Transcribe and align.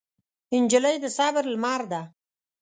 نجلۍ 0.61 0.95
د 1.03 1.05
صبر 1.17 1.43
لمر 1.53 1.81
ده. 1.91 2.01